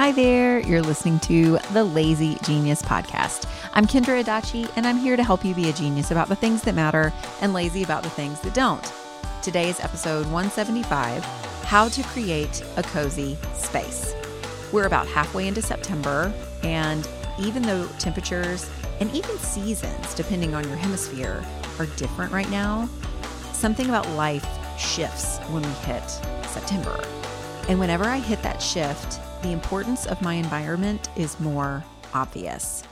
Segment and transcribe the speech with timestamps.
[0.00, 3.46] Hi there, you're listening to the Lazy Genius Podcast.
[3.74, 6.62] I'm Kendra Adachi, and I'm here to help you be a genius about the things
[6.62, 8.94] that matter and lazy about the things that don't.
[9.42, 11.22] Today is episode 175
[11.64, 14.14] How to Create a Cozy Space.
[14.72, 17.06] We're about halfway into September, and
[17.38, 21.44] even though temperatures and even seasons, depending on your hemisphere,
[21.78, 22.88] are different right now,
[23.52, 26.08] something about life shifts when we hit
[26.46, 27.04] September.
[27.68, 32.82] And whenever I hit that shift, the importance of my environment is more obvious.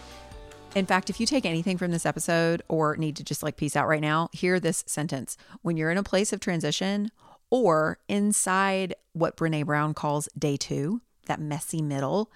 [0.75, 3.77] In fact, if you take anything from this episode or need to just like peace
[3.77, 5.37] out right now, hear this sentence.
[5.63, 7.11] When you're in a place of transition
[7.51, 12.31] or inside what Brene Brown calls day two, that messy middle,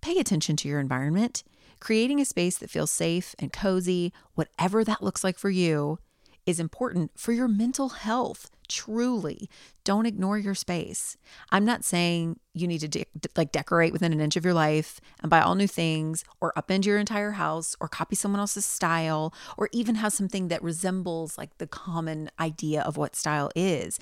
[0.00, 1.42] pay attention to your environment.
[1.80, 5.98] Creating a space that feels safe and cozy, whatever that looks like for you,
[6.46, 8.50] is important for your mental health.
[8.68, 9.48] Truly,
[9.84, 11.16] don't ignore your space.
[11.50, 15.00] I'm not saying you need to de- like decorate within an inch of your life
[15.20, 19.32] and buy all new things or upend your entire house or copy someone else's style
[19.56, 23.98] or even have something that resembles like the common idea of what style is.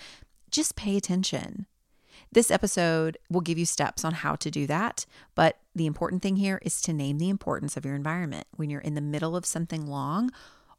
[0.50, 1.66] Just pay attention.
[2.32, 6.37] This episode will give you steps on how to do that, but the important thing
[6.37, 9.47] here is to name the importance of your environment when you're in the middle of
[9.47, 10.31] something long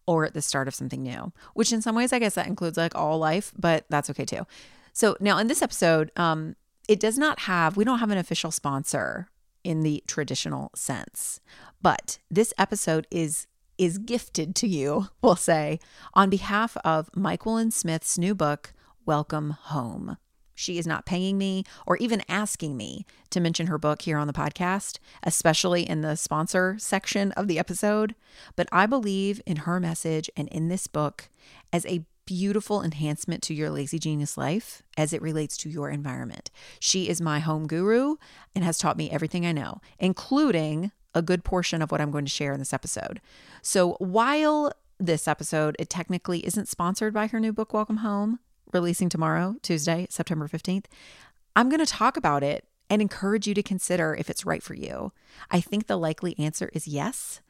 [0.07, 2.77] or at the start of something new, which in some ways, I guess that includes
[2.77, 4.47] like all life, but that's okay too.
[4.93, 6.55] So now in this episode, um,
[6.87, 9.27] it does not have, we don't have an official sponsor
[9.63, 11.39] in the traditional sense,
[11.81, 13.47] but this episode is
[13.77, 15.79] is gifted to you, we'll say,
[16.15, 18.73] on behalf of Myquillyn Smith's new book,
[19.05, 20.17] Welcome Home.
[20.57, 24.25] She is not paying me or even asking me to mention her book here on
[24.25, 28.15] the podcast, especially in the sponsor section of the episode.
[28.55, 31.29] But I believe in her message and in this book
[31.71, 36.49] as a beautiful enhancement to your lazy genius life as it relates to your environment.
[36.79, 38.15] She is my home guru
[38.55, 42.25] and has taught me everything I know, including a good portion of what I'm going
[42.25, 43.21] to share in this episode.
[43.61, 48.39] So while this episode, it technically isn't sponsored by her new book, Welcome Home
[48.73, 50.85] releasing tomorrow, Tuesday, September 15th,
[51.55, 54.73] I'm going to talk about it and encourage you to consider if it's right for
[54.73, 55.11] you.
[55.51, 57.41] I think the likely answer is yes.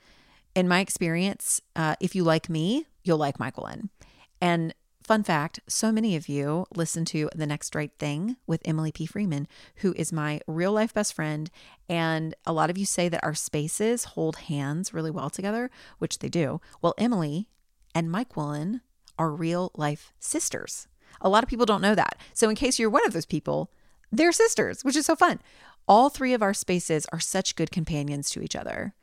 [0.55, 3.89] In my experience, uh, if you like me, you'll like Myquillyn.
[4.41, 4.73] And
[5.03, 9.05] fun fact so many of you listen to The Next Right Thing with Emily P.
[9.05, 11.49] Freeman, who is my real life best friend.
[11.87, 15.69] And a lot of you say that our spaces hold hands really well together,
[15.99, 16.59] which they do.
[16.81, 17.47] Well, Emily
[17.93, 18.81] and Willin
[19.17, 20.87] are real life sisters.
[21.21, 22.17] A lot of people don't know that.
[22.33, 23.71] So, in case you're one of those people,
[24.11, 25.39] they're sisters, which is so fun.
[25.87, 28.93] All three of our spaces are such good companions to each other.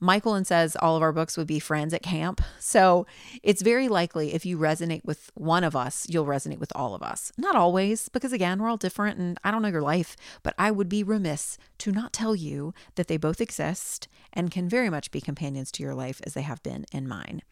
[0.00, 2.40] Myquillyn says all of our books would be friends at camp.
[2.60, 3.06] So
[3.42, 7.02] it's very likely if you resonate with one of us, you'll resonate with all of
[7.02, 7.32] us.
[7.36, 10.70] Not always, because again, we're all different and I don't know your life, but I
[10.70, 15.10] would be remiss to not tell you that they both exist and can very much
[15.10, 17.42] be companions to your life as they have been in mine.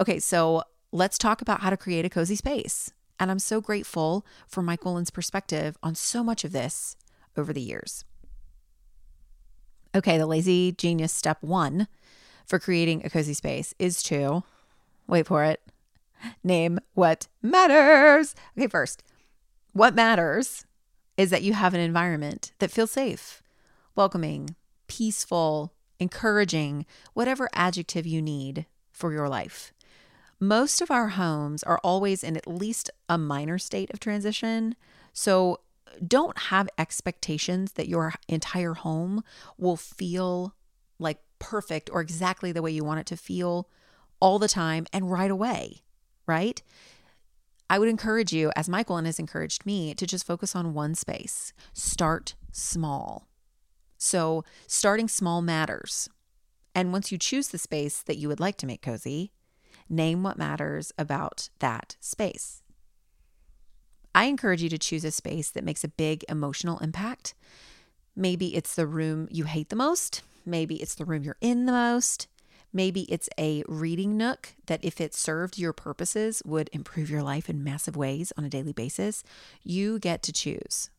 [0.00, 0.62] Okay, so
[0.92, 2.92] let's talk about how to create a cozy space.
[3.18, 6.96] And I'm so grateful for Myquillyn's perspective on so much of this
[7.36, 8.04] over the years.
[9.94, 11.88] Okay, the lazy genius step one
[12.44, 14.44] for creating a cozy space is to
[15.06, 15.60] wait for it,
[16.44, 18.34] name what matters.
[18.56, 19.02] Okay, first,
[19.72, 20.66] what matters
[21.16, 23.42] is that you have an environment that feels safe,
[23.94, 24.54] welcoming,
[24.86, 26.84] peaceful, encouraging,
[27.14, 29.72] whatever adjective you need for your life.
[30.38, 34.76] Most of our homes are always in at least a minor state of transition.
[35.12, 35.60] So
[36.06, 39.24] don't have expectations that your entire home
[39.56, 40.54] will feel
[40.98, 43.68] like perfect or exactly the way you want it to feel
[44.20, 45.82] all the time and right away,
[46.26, 46.62] right?
[47.68, 51.52] I would encourage you, as Myquillyn has encouraged me, to just focus on one space.
[51.72, 53.28] Start small.
[53.98, 56.08] So, starting small matters.
[56.74, 59.32] And once you choose the space that you would like to make cozy,
[59.88, 62.62] name what matters about that space.
[64.14, 67.34] I encourage you to choose a space that makes a big emotional impact.
[68.14, 70.22] Maybe it's the room you hate the most.
[70.46, 72.28] Maybe it's the room you're in the most.
[72.72, 77.48] Maybe it's a reading nook that, if it served your purposes, would improve your life
[77.48, 79.22] in massive ways on a daily basis.
[79.62, 80.90] You get to choose.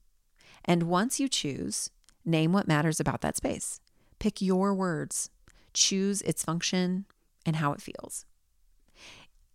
[0.65, 1.89] And once you choose,
[2.25, 3.79] name what matters about that space.
[4.19, 5.29] Pick your words,
[5.73, 7.05] choose its function
[7.45, 8.25] and how it feels.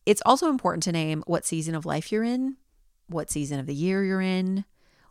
[0.04, 2.56] It's also important to name what season of life you're in,
[3.06, 4.64] what season of the year you're in,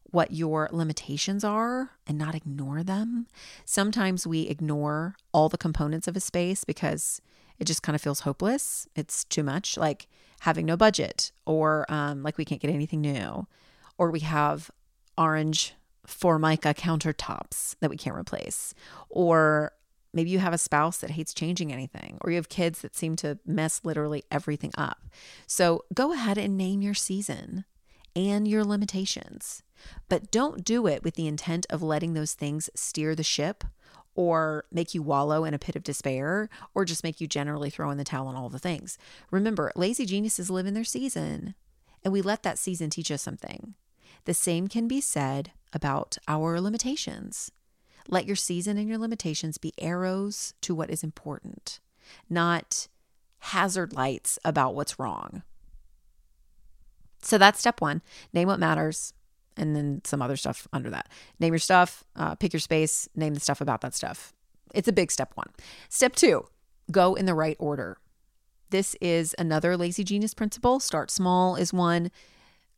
[0.04, 3.28] what your limitations are and not ignore them.
[3.66, 7.22] Sometimes we ignore all the components of a space because
[7.60, 8.88] it just kind of feels hopeless.
[8.96, 10.08] It's too much, like
[10.42, 13.48] having no budget, or um, like we can't get anything new,
[13.98, 14.72] or we have
[15.18, 18.74] orange formica countertops that we can't replace,
[19.10, 19.72] or
[20.14, 23.16] maybe you have a spouse that hates changing anything, or you have kids that seem
[23.18, 25.06] to mess literally everything up.
[25.48, 27.66] So go ahead and name your season
[28.16, 29.64] and your limitations.
[30.10, 33.64] But don't do it with the intent of letting those things steer the ship
[34.14, 37.90] or make you wallow in a pit of despair or just make you generally throw
[37.92, 38.98] in the towel on all the things.
[39.32, 41.56] Remember, lazy geniuses live in their season,
[42.04, 43.76] and we let that season teach us something.
[44.26, 47.52] The same can be said about our limitations.
[48.08, 51.80] Let your season and your limitations be arrows to what is important,
[52.30, 52.88] not
[53.40, 55.44] hazard lights about what's wrong.
[57.22, 58.02] So that's step one
[58.34, 59.14] name what matters,
[59.58, 61.10] and then some other stuff under that.
[61.40, 64.34] Name your stuff, uh, pick your space, name the stuff about that stuff.
[64.74, 65.50] It's a big step one.
[65.90, 66.48] Step two
[66.90, 67.98] go in the right order.
[68.70, 70.80] This is another lazy genius principle.
[70.80, 72.12] Start small is one,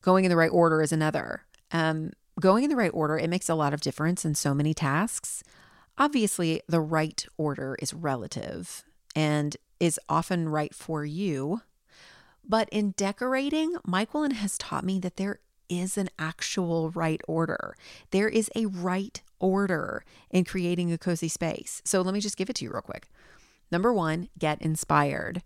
[0.01, 1.43] going in the right order is another.
[1.71, 4.73] Um, going in the right order, it makes a lot of difference in so many
[4.73, 5.43] tasks.
[5.97, 8.83] Obviously, the right order is relative
[9.15, 11.61] and is often right for you
[12.47, 15.39] but in decorating, Woolen has taught me that there
[15.69, 17.75] is an actual right order.
[18.11, 21.81] There is a right order in creating a cozy space.
[21.85, 23.07] So let me just give it to you real quick.
[23.71, 25.41] Number one, get inspired.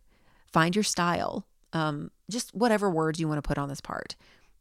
[0.51, 1.45] Find your style.
[1.71, 4.15] Um, just whatever words you want to put on this part.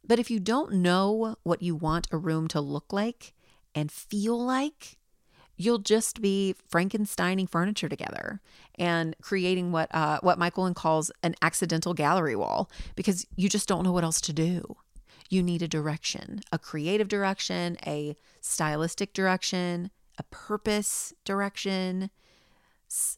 [0.04, 3.34] But if you don't know what you want a room to look like
[3.74, 4.96] and feel like,
[5.56, 8.40] you'll just be Frankensteining furniture together
[8.78, 13.84] and creating what uh, what Myquillyn calls an accidental gallery wall because you just don't
[13.84, 14.76] know what else to do.
[15.28, 22.10] You need a direction, a creative direction, a stylistic direction, a purpose direction,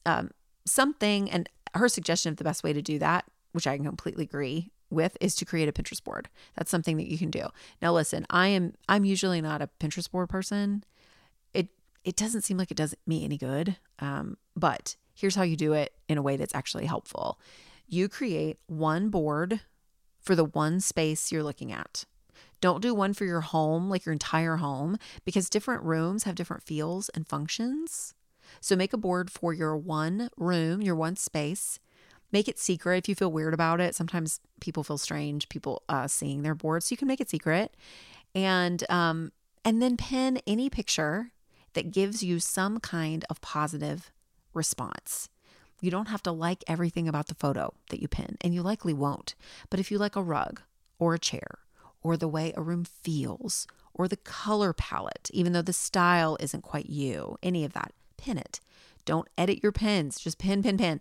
[0.06, 0.30] um,
[0.64, 1.30] something.
[1.30, 4.70] And her suggestion of the best way to do that, which I can completely agree
[4.90, 6.28] with is to create a Pinterest board.
[6.56, 7.48] That's something that you can do.
[7.82, 10.84] Now listen, I am I'm usually not a Pinterest board person
[11.52, 11.68] it
[12.04, 13.76] it doesn't seem like it does me any good.
[13.98, 17.38] Um, but here's how you do it in a way that's actually helpful
[17.88, 19.60] you create one board
[20.20, 22.04] for the one space you're looking at.
[22.60, 26.62] Don't do one for your home, like your entire home, because different rooms have different
[26.62, 28.14] feels and functions.
[28.60, 31.78] So make a board for your one room, your one space.
[32.30, 33.94] Make it secret if you feel weird about it.
[33.94, 37.74] Sometimes people feel strange, people uh, seeing their board, so you can make it secret,
[38.34, 39.32] and um,
[39.64, 41.32] and then pin any picture
[41.72, 44.10] that gives you some kind of positive
[44.54, 45.28] response.
[45.80, 48.92] You don't have to like everything about the photo that you pin, and you likely
[48.92, 49.34] won't.
[49.70, 50.60] But if you like a rug
[50.98, 51.60] or a chair
[52.02, 56.62] or the way a room feels or the color palette, even though the style isn't
[56.62, 58.60] quite you, any of that, pin it.
[59.04, 61.00] Don't edit your pins, just pin, pin, pin.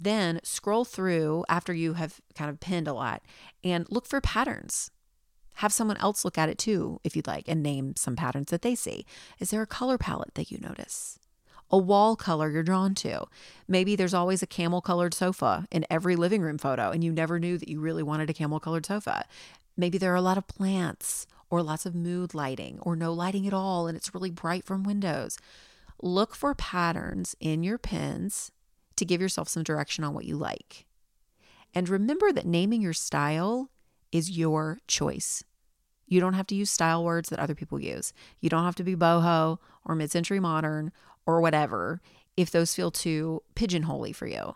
[0.00, 3.22] Then scroll through after you have kind of pinned a lot
[3.64, 4.90] and look for patterns.
[5.54, 8.62] Have someone else look at it too, if you'd like, and name some patterns that
[8.62, 9.04] they see.
[9.40, 11.18] Is there a color palette that you notice?
[11.70, 13.26] A wall color you're drawn to.
[13.66, 17.40] Maybe there's always a camel colored sofa in every living room photo, and you never
[17.40, 19.24] knew that you really wanted a camel colored sofa.
[19.76, 23.46] Maybe there are a lot of plants, or lots of mood lighting, or no lighting
[23.46, 25.38] at all, and it's really bright from windows.
[26.00, 28.52] Look for patterns in your pins
[28.98, 30.86] to give yourself some direction on what you like.
[31.74, 33.70] And remember that naming your style
[34.12, 35.44] is your choice.
[36.06, 38.12] You don't have to use style words that other people use.
[38.40, 40.92] You don't have to be boho or mid century modern
[41.26, 42.00] or whatever
[42.36, 44.54] if those feel too pigeonholy for you.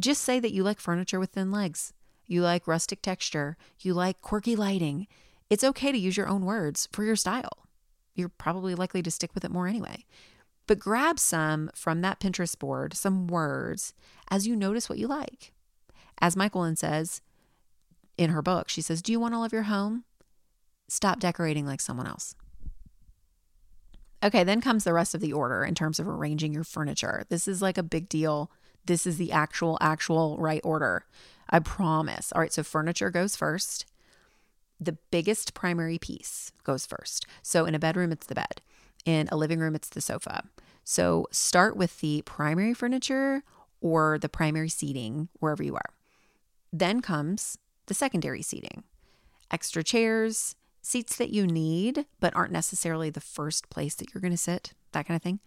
[0.00, 1.92] Just say that you like furniture with thin legs,
[2.26, 5.06] you like rustic texture, you like quirky lighting.
[5.50, 7.66] It's okay to use your own words for your style.
[8.14, 10.04] You're probably likely to stick with it more anyway.
[10.70, 13.92] But grab some from that Pinterest board, some words,
[14.30, 15.52] as you notice what you like.
[16.20, 17.22] As Myquillyn says,
[18.16, 20.04] in her book, she says, Do you want all of your home?
[20.86, 22.36] Stop decorating like someone else.
[24.22, 27.24] Okay, then comes the rest of the order in terms of arranging your furniture.
[27.30, 28.48] This is like a big deal.
[28.84, 31.04] This is the actual, actual right order.
[31.48, 32.30] I promise.
[32.30, 33.86] All right, so furniture goes first.
[34.78, 37.26] The biggest primary piece goes first.
[37.42, 38.60] So in a bedroom, it's the bed.
[39.04, 40.44] In a living room, it's the sofa.
[40.84, 43.42] So start with the primary furniture
[43.80, 45.94] or the primary seating, wherever you are.
[46.72, 48.84] Then comes the secondary seating
[49.50, 54.32] extra chairs, seats that you need, but aren't necessarily the first place that you're going
[54.32, 55.40] to sit, that kind of thing.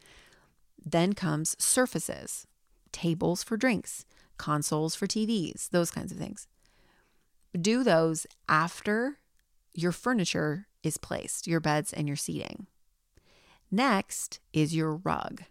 [0.86, 2.46] Then comes surfaces,
[2.92, 4.06] tables for drinks,
[4.38, 6.48] consoles for TVs, those kinds of things.
[7.60, 9.20] Do those after
[9.74, 12.68] your furniture is placed, your beds and your seating.
[13.74, 15.46] Next is your rug.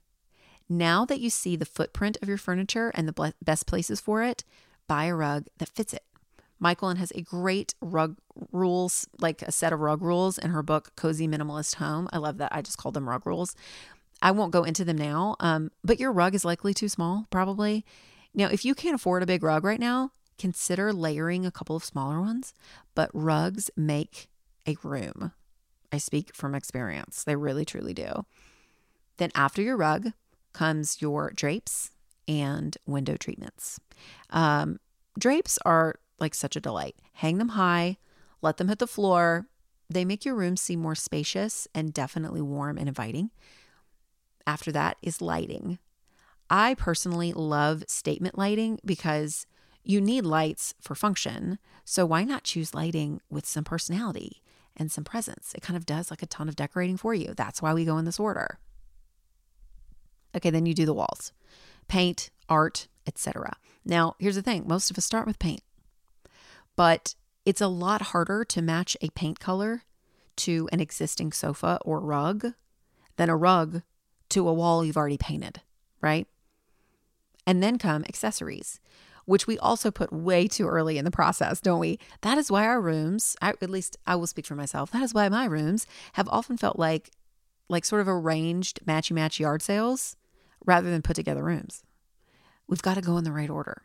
[0.68, 4.44] Now that you see the footprint of your furniture and the best places for it,
[4.86, 6.04] buy a rug that fits it.
[6.62, 8.18] Myquillyn has a great rug
[8.52, 12.08] rules, like a set of rug rules in her book, Cozy Minimalist Home.
[12.12, 12.54] I love that.
[12.54, 13.56] I just call them rug rules.
[14.22, 17.84] I won't go into them now, um, but your rug is likely too small, probably.
[18.32, 21.84] Now, if you can't afford a big rug right now, consider layering a couple of
[21.84, 22.54] smaller ones,
[22.94, 24.28] but rugs make
[24.64, 25.32] a room.
[25.92, 27.22] I speak from experience.
[27.22, 28.25] They really, truly do.
[29.18, 30.12] Then, after your rug
[30.52, 31.90] comes your drapes
[32.28, 33.80] and window treatments.
[34.30, 34.78] Um,
[35.18, 36.96] drapes are like such a delight.
[37.14, 37.99] Hang them high,
[38.40, 39.46] let them hit the floor.
[39.90, 43.30] They make your room seem more spacious and definitely warm and inviting.
[44.46, 45.78] After that is lighting.
[46.49, 49.46] I personally love statement lighting because
[49.84, 51.58] you need lights for function.
[51.84, 54.41] So why not choose lighting with some personality
[54.76, 55.54] and some presents.
[55.54, 57.34] It kind of does like a ton of decorating for you.
[57.36, 58.58] That's why we go in this order.
[60.34, 61.32] Okay, then you do the walls.
[61.88, 63.56] Paint, art, etc.
[63.84, 65.62] Now, here's the thing, most of us start with paint
[66.76, 67.14] but
[67.44, 69.82] it's a lot harder to match a paint color
[70.36, 72.54] to an existing sofa or rug
[73.16, 73.82] than a rug
[74.30, 75.60] to a wall you've already painted,
[76.00, 76.26] right?
[77.46, 78.80] And then come accessories,
[79.24, 81.98] which we also put way too early in the process, don't we?
[82.22, 85.14] That is why our rooms, I, at least I will speak for myself, that is
[85.14, 87.10] why my rooms have often felt like
[87.68, 90.16] like sort of arranged matchy match yard sales
[90.64, 91.82] rather than put together rooms.
[92.66, 93.82] We've got to go in the right order.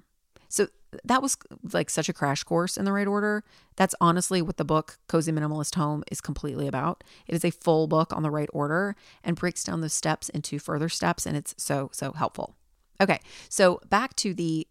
[0.49, 0.67] So
[1.03, 1.37] that was
[1.73, 3.43] like such a crash course in the right order.
[3.75, 7.03] That's honestly what the book Cozy Minimalist Home is completely about.
[7.27, 10.59] It is a full book on the right order and breaks down those steps into
[10.59, 12.55] further steps, and it's so, so helpful.
[13.01, 14.67] Okay, so back to the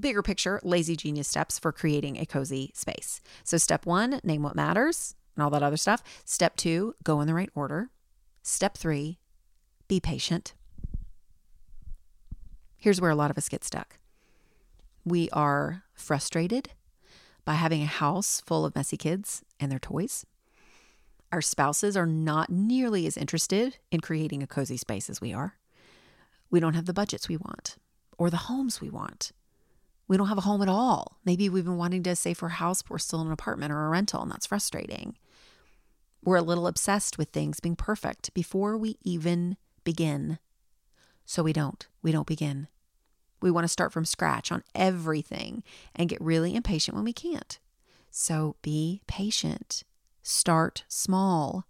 [0.00, 3.20] bigger picture lazy genius steps for creating a cozy space.
[3.44, 6.02] So, step one, name what matters and all that other stuff.
[6.24, 7.90] Step two, go in the right order.
[8.42, 9.18] Step three,
[9.88, 10.54] be patient.
[12.76, 13.98] Here's where a lot of us get stuck.
[15.04, 16.70] We are frustrated
[17.44, 20.24] by having a house full of messy kids and their toys.
[21.32, 25.54] Our spouses are not nearly as interested in creating a cozy space as we are.
[26.50, 27.76] We don't have the budgets we want
[28.18, 29.32] or the homes we want.
[30.10, 31.20] We don't have a home at all.
[31.24, 33.70] Maybe we've been wanting to save for a house, but we're still in an apartment
[33.70, 35.16] or a rental, and that's frustrating.
[36.24, 40.40] We're a little obsessed with things being perfect before we even begin.
[41.26, 41.86] So we don't.
[42.02, 42.66] We don't begin.
[43.40, 45.62] We want to start from scratch on everything
[45.94, 47.60] and get really impatient when we can't.
[48.10, 49.84] So be patient.
[50.24, 51.66] Start small.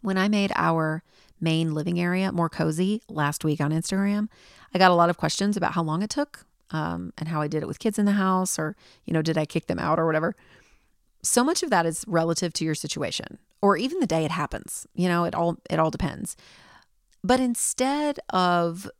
[0.00, 1.02] When I made our
[1.38, 4.28] main living area more cozy last week on Instagram,
[4.72, 7.48] I got a lot of questions about how long it took um, and how I
[7.48, 9.98] did it with kids in the house, or, you know, did I kick them out
[9.98, 10.34] or whatever.
[11.22, 14.86] So much of that is relative to your situation or even the day it happens.
[14.94, 16.36] You know, it all it all depends.
[17.24, 18.90] But instead of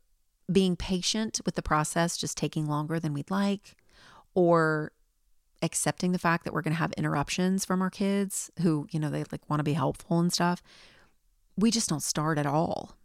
[0.50, 3.76] being patient with the process just taking longer than we'd like,
[4.34, 4.92] or
[5.60, 9.10] accepting the fact that we're going to have interruptions from our kids who, you know,
[9.10, 10.62] they like want to be helpful and stuff.
[11.56, 12.96] We just don't start at all.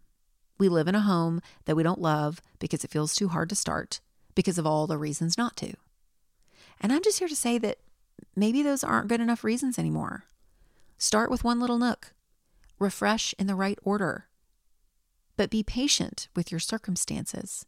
[0.59, 3.55] We live in a home that we don't love because it feels too hard to
[3.55, 3.99] start
[4.37, 5.73] because of all the reasons not to.
[6.79, 7.79] And I'm just here to say that
[8.35, 10.25] maybe those aren't good enough reasons anymore.
[10.99, 12.13] Start with one little nook,
[12.77, 14.27] refresh in the right order,
[15.37, 17.65] but be patient with your circumstances.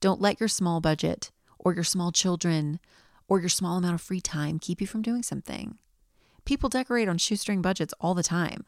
[0.00, 2.80] Don't let your small budget or your small children
[3.28, 5.78] or your small amount of free time keep you from doing something.
[6.44, 8.66] People decorate on shoestring budgets all the time.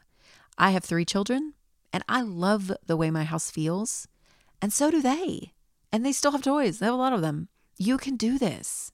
[0.57, 1.55] I have three children,
[1.91, 4.07] and I love the way my house feels,
[4.61, 5.51] and so do they.
[5.97, 7.47] And they still have toys, they have a lot of them.
[7.75, 8.91] You can do this,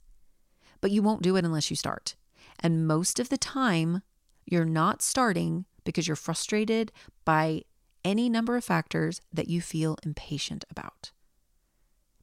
[0.79, 2.15] but you won't do it unless you start.
[2.62, 4.03] And most of the time,
[4.45, 6.93] you're not starting because you're frustrated
[7.25, 7.63] by
[8.05, 11.12] any number of factors that you feel impatient about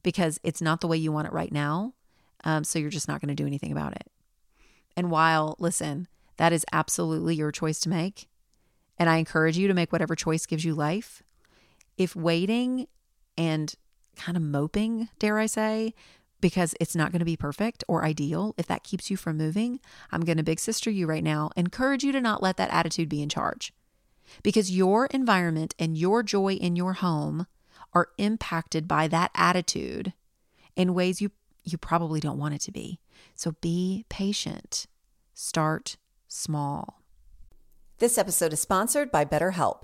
[0.01, 1.93] because it's not the way you want it right now.
[2.43, 4.07] Um, so you're just not going to do anything about it.
[4.97, 6.07] And while, listen,
[6.37, 8.27] that is absolutely your choice to make,
[8.97, 11.21] and I encourage you to make whatever choice gives you life,
[11.99, 12.87] if waiting
[13.37, 13.75] and
[14.15, 15.93] kind of moping, dare I say,
[16.39, 19.79] because it's not going to be perfect or ideal, if that keeps you from moving,
[20.11, 23.09] I'm going to big sister you right now, encourage you to not let that attitude
[23.09, 23.73] be in charge.
[24.43, 27.45] Because your environment and your joy in your home
[27.93, 30.13] are impacted by that attitude
[30.75, 31.31] in ways you
[31.63, 32.99] you probably don't want it to be.
[33.35, 34.87] So be patient.
[35.35, 37.03] Start small.
[37.99, 39.83] This episode is sponsored by BetterHelp.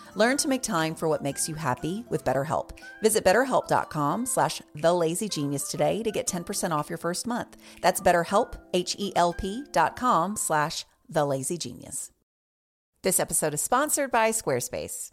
[0.15, 2.71] Learn to make time for what makes you happy with BetterHelp.
[3.01, 7.55] Visit betterhelp.com slash thelazygenius today to get 10% off your first month.
[7.81, 12.11] That's betterhelp, H-E-L-P dot com slash thelazygenius.
[13.03, 15.11] This episode is sponsored by Squarespace.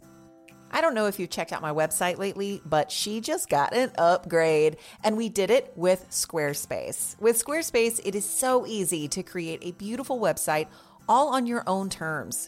[0.71, 3.91] I don't know if you've checked out my website lately, but she just got an
[3.97, 7.19] upgrade and we did it with Squarespace.
[7.19, 10.67] With Squarespace, it is so easy to create a beautiful website
[11.07, 12.47] all on your own terms.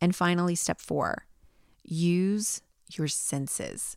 [0.00, 1.26] And finally, step four
[1.82, 3.96] use your senses.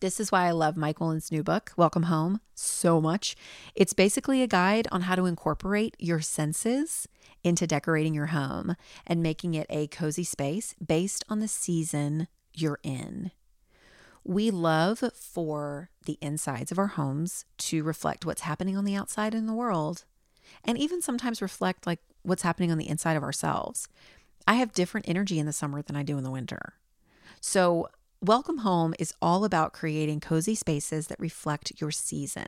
[0.00, 3.34] This is why I love Myquillyn's new book, Welcome Home, so much.
[3.74, 7.08] It's basically a guide on how to incorporate your senses
[7.42, 12.78] into decorating your home and making it a cozy space based on the season you're
[12.82, 13.30] in.
[14.22, 19.34] We love for the insides of our homes to reflect what's happening on the outside
[19.34, 20.04] in the world
[20.64, 23.88] and even sometimes reflect like what's happening on the inside of ourselves.
[24.46, 26.74] I have different energy in the summer than I do in the winter.
[27.40, 27.88] So,
[28.22, 32.46] Welcome Home is all about creating cozy spaces that reflect your season.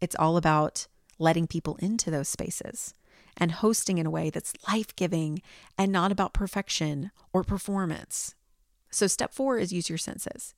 [0.00, 0.88] It's all about
[1.18, 2.94] letting people into those spaces
[3.36, 5.40] and hosting in a way that's life giving
[5.78, 8.34] and not about perfection or performance.
[8.90, 10.54] So, step four is use your senses.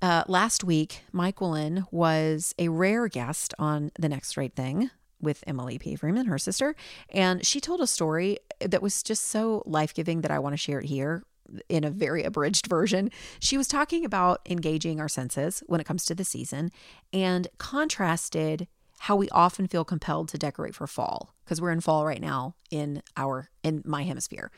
[0.00, 4.90] uh, last week, Myquillyn was a rare guest on The Next Right Thing
[5.20, 5.96] with Emily P.
[5.96, 6.74] Freeman, her sister.
[7.10, 10.58] And she told a story that was just so life giving that I want to
[10.58, 11.24] share it here
[11.68, 13.10] in a very abridged version.
[13.40, 16.70] She was talking about engaging our senses when it comes to the season
[17.12, 18.68] and contrasted
[19.00, 22.54] how we often feel compelled to decorate for fall because we're in fall right now
[22.70, 24.50] in our in my hemisphere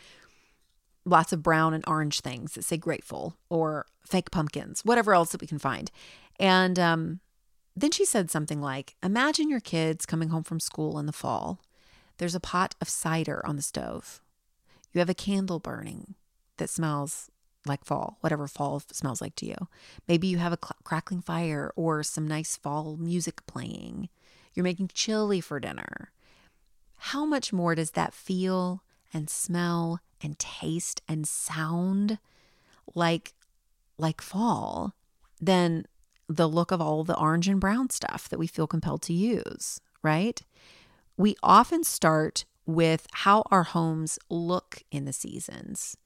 [1.05, 5.41] lots of brown and orange things that say grateful or fake pumpkins, whatever else that
[5.41, 5.91] we can find.
[6.39, 7.21] And um,
[7.77, 11.61] then she said something like Imagine your kids coming home from school in the fall.
[12.19, 14.21] There's a pot of cider on the stove.
[14.93, 16.15] You have a candle burning
[16.59, 17.31] that smells
[17.67, 19.69] like fall, whatever fall smells like to you.
[20.09, 24.09] Maybe you have a cl- crackling fire or some nice fall music playing.
[24.55, 26.11] You're making chili for dinner.
[26.97, 32.19] How much more does that feel and smell and taste and sound
[32.95, 33.35] like
[33.99, 34.95] like fall
[35.41, 35.87] than
[36.31, 39.81] the look of all the orange and brown stuff that we feel compelled to use,
[40.01, 40.41] right?
[41.17, 45.97] We often start with how our homes look in the seasons,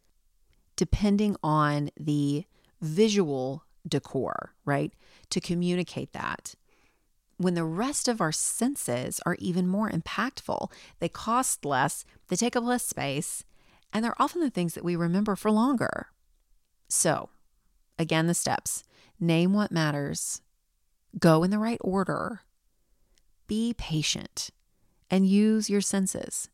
[0.76, 2.46] depending on the
[2.80, 4.94] visual decor, right?
[5.28, 6.54] To communicate that.
[7.36, 12.56] When the rest of our senses are even more impactful, they cost less, they take
[12.56, 13.44] up less space,
[13.92, 16.06] and they're often the things that we remember for longer.
[16.88, 17.28] So,
[17.98, 18.84] again, the steps
[19.20, 20.42] name what matters,
[21.18, 22.40] go in the right order,
[23.46, 24.50] be patient,
[25.10, 26.48] and use your senses.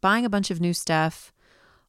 [0.00, 1.32] Buying a bunch of new stuff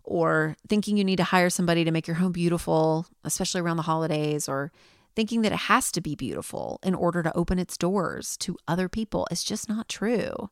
[0.03, 3.83] or thinking you need to hire somebody to make your home beautiful, especially around the
[3.83, 4.71] holidays, or
[5.15, 8.87] thinking that it has to be beautiful in order to open its doors to other
[8.87, 10.49] people is just not true.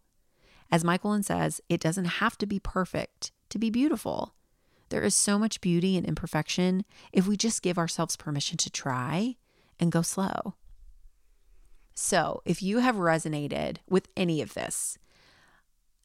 [0.71, 4.34] As Myquillyn says, it doesn't have to be perfect to be beautiful.
[4.95, 9.35] There is so much beauty and imperfection if we just give ourselves permission to try
[9.77, 10.53] and go slow.
[11.93, 14.97] So, if you have resonated with any of this,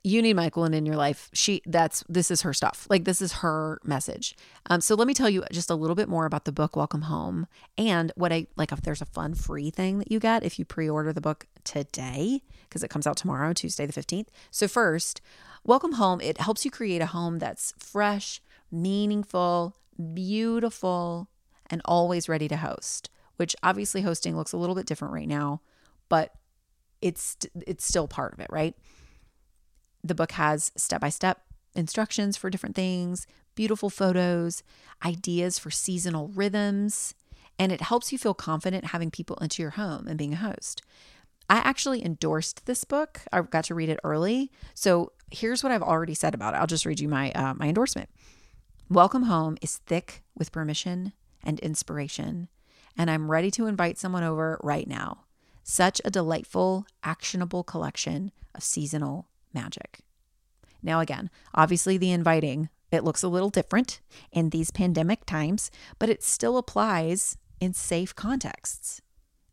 [0.03, 1.31] you need Myquillyn in your life.
[1.33, 2.88] She that's this is her stuff.
[2.90, 4.35] Like this is her message.
[4.68, 7.03] Um, so let me tell you just a little bit more about the book Welcome
[7.03, 7.46] Home
[7.79, 8.72] and what I like.
[8.72, 12.42] If there's a fun free thing that you get if you pre-order the book today
[12.62, 14.31] because it comes out tomorrow, Tuesday the fifteenth.
[14.50, 15.20] So first,
[15.64, 19.76] Welcome Home it helps you create a home that's fresh, meaningful,
[20.14, 21.28] beautiful,
[21.68, 23.11] and always ready to host.
[23.37, 25.62] Which obviously hosting looks a little bit different right now,
[26.09, 26.35] but
[27.00, 28.74] it's it's still part of it, right?
[30.04, 31.40] The book has step by step
[31.74, 34.62] instructions for different things, beautiful photos,
[35.04, 37.14] ideas for seasonal rhythms,
[37.59, 40.83] and it helps you feel confident having people into your home and being a host.
[41.48, 43.22] I actually endorsed this book.
[43.33, 44.52] I got to read it early.
[44.74, 46.59] So here's what I've already said about it.
[46.59, 48.09] I'll just read you my uh, my endorsement.
[48.92, 51.12] Welcome Home is thick with permission
[51.44, 52.48] and inspiration,
[52.98, 55.26] and I'm ready to invite someone over right now.
[55.62, 60.00] Such a delightful, actionable collection of seasonal magic.
[60.83, 64.00] Now, again, obviously, the inviting, it looks a little different
[64.33, 69.00] in these pandemic times, but it still applies in safe contexts.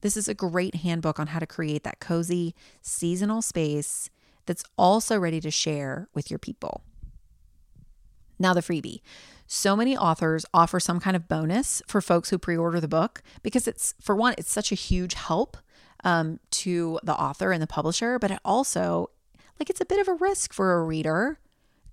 [0.01, 4.09] This is a great handbook on how to create that cozy seasonal space
[4.47, 6.81] that's also ready to share with your people.
[8.39, 9.01] Now, the freebie.
[9.47, 13.23] So many authors offer some kind of bonus for folks who pre order the book
[13.43, 15.57] because it's, for one, it's such a huge help
[16.03, 19.09] um, to the author and the publisher, but it also
[19.59, 21.39] like it's a bit of a risk for a reader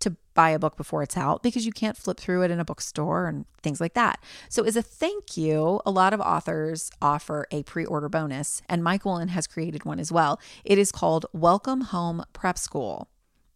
[0.00, 2.64] to buy a book before it's out because you can't flip through it in a
[2.64, 4.20] bookstore and things like that.
[4.48, 8.82] So, as a thank you, a lot of authors offer a pre order bonus, and
[8.82, 10.40] Myquillyn has created one as well.
[10.64, 13.08] It is called Welcome Home Prep School.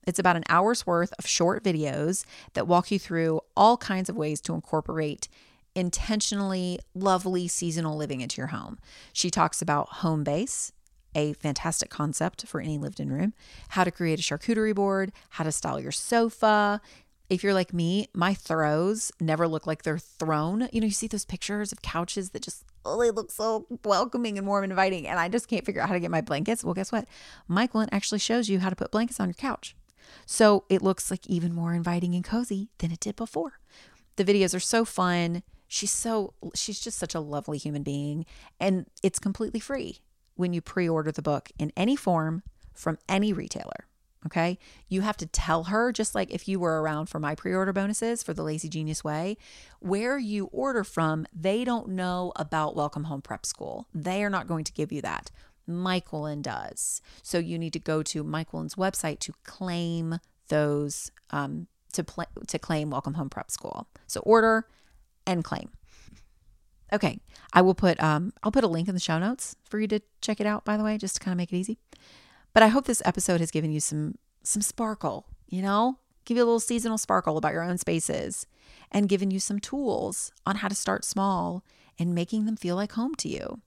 [0.09, 4.17] It's about an hour's worth of short videos that walk you through all kinds of
[4.17, 5.29] ways to incorporate
[5.75, 8.79] intentionally lovely seasonal living into your home.
[9.13, 10.73] She talks about home base,
[11.15, 13.35] a fantastic concept for any lived in room,
[13.69, 16.81] how to create a charcuterie board, how to style your sofa.
[17.29, 20.71] If you're like me, my throws never look like they're thrown.
[20.73, 24.39] You know, you see those pictures of couches that just, oh, they look so welcoming
[24.39, 25.07] and warm and inviting.
[25.07, 26.65] And I just can't figure out how to get my blankets.
[26.65, 27.07] Well, guess what?
[27.51, 29.77] Myquillyn actually shows you how to put blankets on your couch.
[30.27, 33.61] So it looks like even more inviting and cozy than it did before.
[34.17, 35.43] The videos are so fun.
[35.69, 38.27] She's so, she's just such a lovely human being.
[38.59, 39.99] And it's completely free
[40.35, 42.43] when you pre order the book in any form
[42.75, 43.87] from any retailer.
[44.27, 44.59] Okay.
[44.89, 47.73] You have to tell her, just like if you were around for my pre order
[47.73, 49.37] bonuses for the Lazy Genius Way,
[49.79, 53.87] where you order from, they don't know about Welcome Home Prep School.
[53.95, 55.31] They are not going to give you that.
[55.69, 57.01] Willen does.
[57.23, 62.59] So you need to go to Willen's website to claim those, um, to, pl- to
[62.59, 63.87] claim Welcome Home Prep School.
[64.07, 64.67] So order
[65.27, 65.71] and claim.
[66.93, 67.21] Okay,
[67.53, 70.01] I will put um I'll put a link in the show notes for you to
[70.23, 71.79] check it out by the way, just to kind of make it easy.
[72.55, 75.99] But I hope this episode has given you some some sparkle, you know?
[76.25, 78.47] Give you a little seasonal sparkle about your own spaces
[78.91, 81.65] and given you some tools on how to start small
[81.99, 83.61] and making them feel like home to you.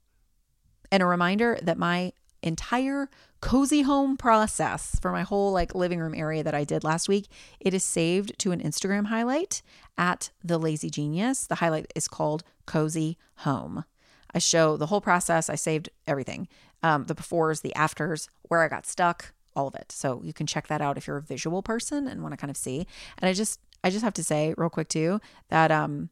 [0.92, 6.14] And a reminder that my entire cozy home process for my whole like living room
[6.14, 7.28] area that I did last week,
[7.60, 9.62] it is saved to an Instagram highlight
[9.98, 11.48] at the Lazy Genius.
[11.48, 13.86] The highlight is called Cozy Home.
[14.34, 15.50] I show the whole process.
[15.50, 16.48] I saved everything.
[16.84, 19.92] Um, the befores, the afters, where I got stuck, all of it.
[19.92, 22.50] So you can check that out if you're a visual person and want to kind
[22.50, 22.88] of see.
[23.18, 26.10] And I just I just have to say real quick too that um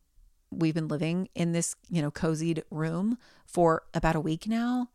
[0.52, 4.90] we've been living in this, you know, cozied room for about a week now.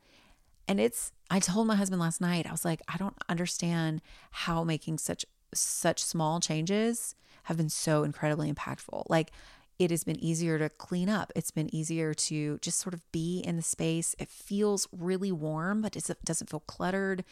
[0.66, 4.64] And it's I told my husband last night, I was like, I don't understand how
[4.64, 7.14] making such such small changes
[7.44, 9.04] have been so incredibly impactful.
[9.08, 9.30] Like
[9.78, 11.32] it has been easier to clean up.
[11.34, 14.14] It's been easier to just sort of be in the space.
[14.18, 17.24] It feels really warm, but it doesn't feel cluttered.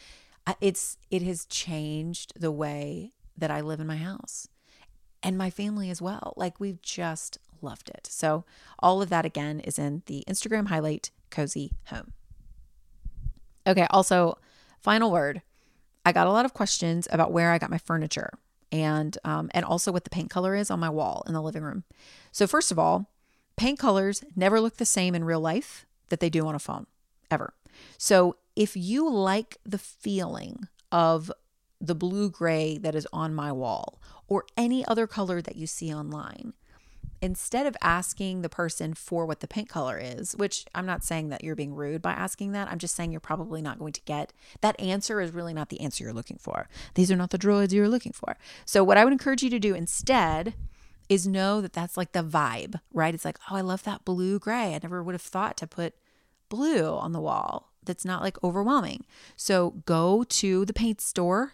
[0.59, 4.47] It's it has changed the way that I live in my house
[5.23, 6.33] and my family as well.
[6.35, 8.07] Like we've just loved it.
[8.09, 8.45] So
[8.79, 12.13] all of that again is in the Instagram highlight cozy home.
[13.65, 14.37] Okay, also
[14.79, 15.41] final word.
[16.05, 18.31] I got a lot of questions about where I got my furniture
[18.71, 21.63] and um, and also what the paint color is on my wall in the living
[21.63, 21.83] room.
[22.31, 23.09] So first of all,
[23.55, 26.87] paint colors never look the same in real life that they do on a phone
[27.31, 27.53] ever.
[27.97, 31.31] So if you like the feeling of
[31.79, 35.93] the blue gray that is on my wall or any other color that you see
[35.93, 36.53] online,
[37.23, 41.29] instead of asking the person for what the paint color is, which I'm not saying
[41.29, 44.01] that you're being rude by asking that, I'm just saying you're probably not going to
[44.01, 46.67] get that answer is really not the answer you're looking for.
[46.95, 48.35] These are not the droids you're looking for.
[48.65, 50.53] So, what I would encourage you to do instead
[51.07, 53.13] is know that that's like the vibe, right?
[53.13, 54.75] It's like, oh, I love that blue gray.
[54.75, 55.93] I never would have thought to put
[56.49, 57.71] blue on the wall.
[57.85, 59.05] That's not like overwhelming.
[59.37, 61.53] So, go to the paint store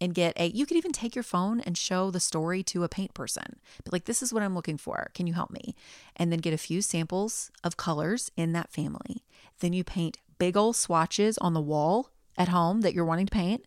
[0.00, 2.88] and get a you could even take your phone and show the story to a
[2.88, 3.56] paint person
[3.90, 5.74] like this is what i'm looking for can you help me
[6.16, 9.24] and then get a few samples of colors in that family
[9.60, 13.34] then you paint big old swatches on the wall at home that you're wanting to
[13.34, 13.64] paint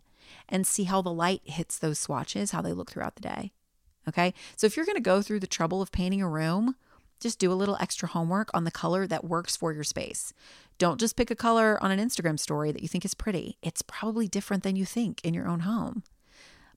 [0.50, 3.52] and see how the light hits those swatches how they look throughout the day
[4.08, 6.76] okay so if you're going to go through the trouble of painting a room
[7.20, 10.34] just do a little extra homework on the color that works for your space.
[10.78, 13.58] Don't just pick a color on an Instagram story that you think is pretty.
[13.62, 16.04] It's probably different than you think in your own home.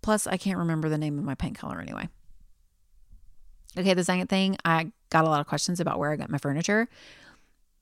[0.03, 2.09] Plus, I can't remember the name of my paint color anyway.
[3.79, 6.39] Okay, the second thing, I got a lot of questions about where I got my
[6.39, 6.89] furniture.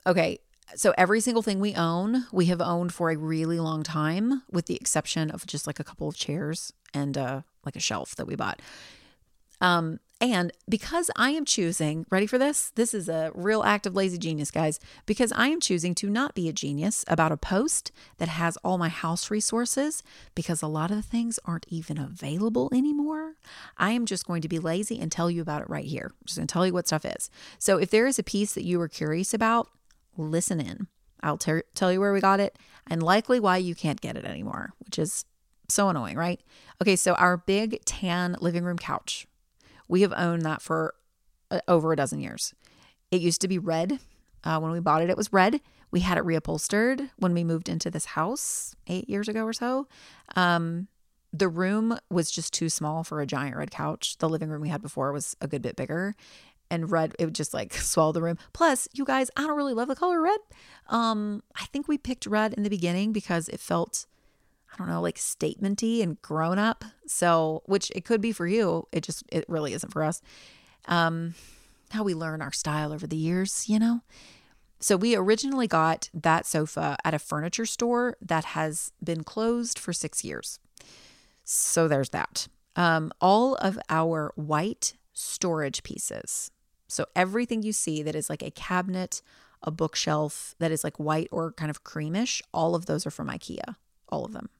[0.06, 0.38] Okay,
[0.74, 4.66] so every single thing we own, we have owned for a really long time, with
[4.66, 8.26] the exception of just like a couple of chairs and uh, like a shelf that
[8.26, 8.60] we bought.
[9.60, 12.72] Um, and because I am choosing, ready for this?
[12.74, 14.80] This is a real act of lazy genius, guys.
[15.06, 18.78] Because I am choosing to not be a genius about a post that has all
[18.78, 20.02] my house resources,
[20.34, 23.34] because a lot of the things aren't even available anymore.
[23.76, 26.10] I am just going to be lazy and tell you about it right here.
[26.12, 27.30] I'm just going to tell you what stuff is.
[27.60, 29.68] So if there is a piece that you were curious about,
[30.16, 30.88] listen in.
[31.22, 34.24] I'll ter- tell you where we got it and likely why you can't get it
[34.24, 35.24] anymore, which is
[35.68, 36.40] so annoying, right?
[36.82, 39.27] Okay, so our big tan living room couch
[39.88, 40.94] we have owned that for
[41.50, 42.54] uh, over a dozen years.
[43.10, 43.98] It used to be red.
[44.44, 45.60] Uh, when we bought it, it was red.
[45.90, 49.88] We had it reupholstered when we moved into this house eight years ago or so.
[50.36, 50.88] Um,
[51.32, 54.16] the room was just too small for a giant red couch.
[54.18, 56.14] The living room we had before was a good bit bigger.
[56.70, 58.38] And red, it would just like swallow the room.
[58.52, 60.38] Plus, you guys, I don't really love the color red.
[60.88, 64.06] Um, I think we picked red in the beginning because it felt
[64.72, 66.84] I don't know, like statementy and grown up.
[67.06, 68.86] So, which it could be for you.
[68.92, 70.20] It just, it really isn't for us.
[70.86, 71.34] Um,
[71.90, 74.02] how we learn our style over the years, you know?
[74.80, 79.92] So, we originally got that sofa at a furniture store that has been closed for
[79.92, 80.58] six years.
[81.44, 82.48] So, there's that.
[82.76, 86.50] Um, all of our white storage pieces.
[86.86, 89.22] So, everything you see that is like a cabinet,
[89.62, 93.28] a bookshelf that is like white or kind of creamish, all of those are from
[93.28, 93.76] IKEA.
[94.10, 94.50] All of them.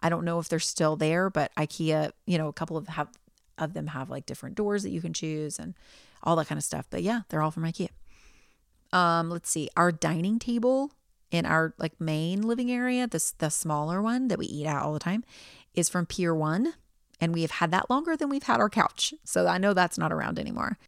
[0.00, 3.08] I don't know if they're still there, but IKEA, you know, a couple of have
[3.58, 5.74] of them have like different doors that you can choose and
[6.22, 6.86] all that kind of stuff.
[6.90, 7.88] But yeah, they're all from IKEA.
[8.92, 9.68] Um, let's see.
[9.76, 10.92] Our dining table
[11.30, 14.92] in our like main living area, this the smaller one that we eat at all
[14.92, 15.24] the time,
[15.74, 16.74] is from Pier One,
[17.20, 19.12] and we have had that longer than we've had our couch.
[19.24, 20.78] So I know that's not around anymore.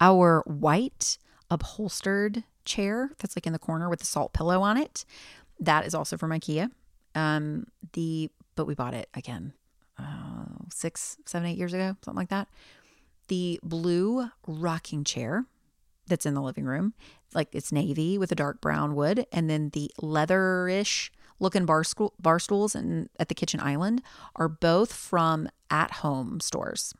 [0.00, 1.18] Our white
[1.50, 5.04] upholstered chair that's like in the corner with the salt pillow on it,
[5.58, 6.70] that is also from IKEA.
[7.14, 9.54] Um, the but we bought it again
[9.98, 12.48] uh, six, seven, eight years ago, something like that.
[13.28, 15.46] The blue rocking chair
[16.06, 16.94] that's in the living room.
[17.34, 22.14] Like it's navy with a dark brown wood, and then the leatherish looking bar, school,
[22.20, 24.02] bar stools and at the kitchen island
[24.36, 26.94] are both from at home stores.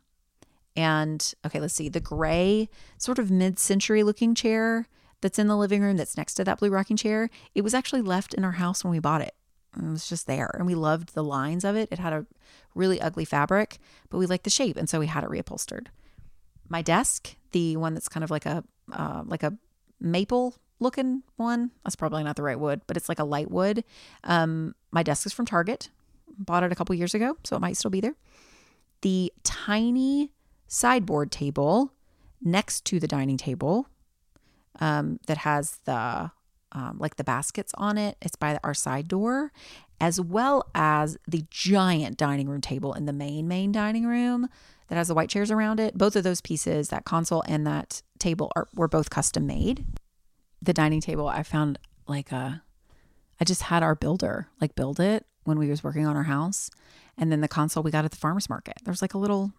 [0.74, 1.88] And okay, let's see.
[1.88, 4.88] The gray, sort of mid century looking chair
[5.20, 8.02] that's in the living room that's next to that blue rocking chair, it was actually
[8.02, 9.34] left in our house when we bought it.
[9.76, 10.50] It was just there.
[10.54, 11.88] And we loved the lines of it.
[11.90, 12.26] It had a
[12.74, 13.78] really ugly fabric,
[14.10, 14.76] but we liked the shape.
[14.76, 15.86] And so we had it reupholstered.
[16.68, 19.56] My desk, the one that's kind of like a uh, like a
[20.00, 21.70] maple looking one.
[21.84, 23.84] That's probably not the right wood, but it's like a light wood.
[24.24, 25.90] Um, my desk is from Target.
[26.38, 28.16] Bought it a couple years ago, so it might still be there.
[29.02, 30.32] The tiny
[30.66, 31.92] sideboard table
[32.40, 33.86] next to the dining table
[34.80, 36.30] um, that has the
[36.72, 38.16] um, like the baskets on it.
[38.20, 39.52] It's by our side door,
[40.00, 44.48] as well as the giant dining room table in the main main dining room
[44.88, 45.96] that has the white chairs around it.
[45.96, 49.84] Both of those pieces, that console and that table, are were both custom made.
[50.60, 52.62] The dining table, I found like a,
[53.40, 56.70] I just had our builder like build it when we was working on our house,
[57.16, 58.74] and then the console we got at the farmers market.
[58.84, 59.52] There was like a little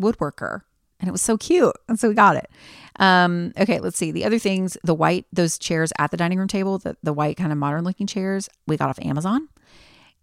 [0.00, 0.62] woodworker
[1.00, 1.74] and it was so cute.
[1.88, 2.50] And so we got it.
[2.96, 4.12] Um, okay, let's see.
[4.12, 7.36] The other things, the white, those chairs at the dining room table, the, the white
[7.36, 9.48] kind of modern looking chairs, we got off Amazon.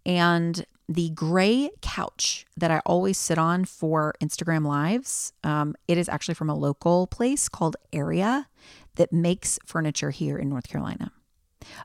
[0.04, 6.08] And the gray couch that I always sit on for Instagram lives, um, it is
[6.08, 8.48] actually from a local place called Area
[8.96, 11.12] that makes furniture here in North Carolina.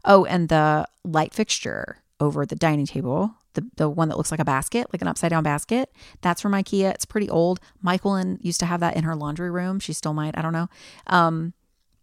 [0.03, 4.39] Oh, and the light fixture over the dining table the, the one that looks like
[4.39, 5.91] a basket, like an upside down basket.
[6.21, 6.93] That's from IKEA.
[6.93, 7.59] It's pretty old.
[7.83, 9.79] Myquillyn used to have that in her laundry room.
[9.79, 10.37] She still might.
[10.37, 10.69] I don't know.
[11.07, 11.53] Um,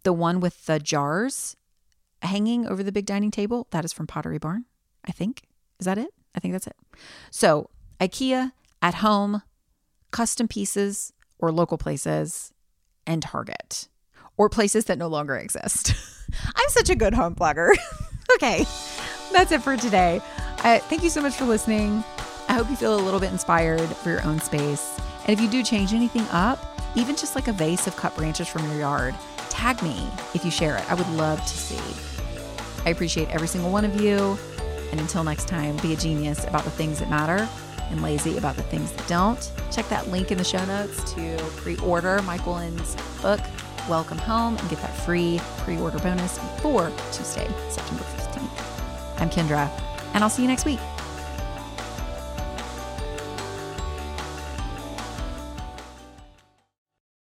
[0.03, 1.55] the one with the jars
[2.21, 4.65] hanging over the big dining table, that is from Pottery Barn,
[5.05, 5.43] I think.
[5.79, 6.13] Is that it?
[6.35, 6.75] I think that's it.
[7.31, 7.69] So,
[8.01, 8.51] IKEA
[8.81, 9.41] at home,
[10.11, 12.51] custom pieces or local places,
[13.07, 13.87] and Target
[14.35, 15.93] or places that no longer exist.
[16.55, 17.71] I'm such a good home blogger.
[18.35, 18.65] okay,
[19.35, 20.21] that's it for today.
[20.63, 22.05] Uh, thank you so much for listening.
[22.47, 24.97] I hope you feel a little bit inspired for your own space.
[25.25, 28.47] And if you do change anything up, even just like a vase of cut branches
[28.47, 29.13] from your yard,
[29.49, 30.89] tag me if you share it.
[30.89, 31.81] I would love to see.
[32.85, 34.37] I appreciate every single one of you.
[34.91, 37.45] And until next time, be a genius about the things that matter
[37.89, 39.51] and lazy about the things that don't.
[39.69, 43.41] Check that link in the show notes to pre order Myquillyn's book,
[43.89, 48.24] Welcome Home, and get that free pre order bonus before Tuesday, September 15th.
[49.17, 49.69] I'm Kendra
[50.15, 50.79] and I'll see you next week.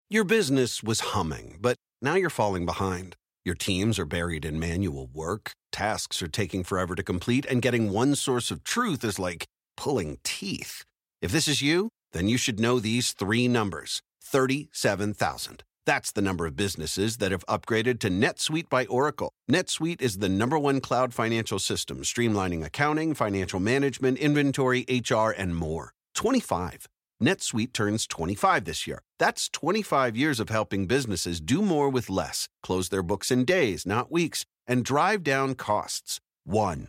[0.09, 3.17] Your business was humming, but now you're falling behind.
[3.45, 7.91] Your teams are buried in manual work, tasks are taking forever to complete, and getting
[7.91, 10.85] one source of truth is like pulling teeth.
[11.21, 15.63] If this is you, then you should know these three numbers 37,000.
[15.87, 19.33] That's the number of businesses that have upgraded to NetSuite by Oracle.
[19.49, 25.55] NetSuite is the number one cloud financial system, streamlining accounting, financial management, inventory, HR, and
[25.55, 25.93] more.
[26.17, 26.87] 25.
[27.23, 29.01] NetSuite turns 25 this year.
[29.21, 33.87] That's 25 years of helping businesses do more with less, close their books in days,
[33.87, 36.21] not weeks, and drive down costs.
[36.45, 36.89] One.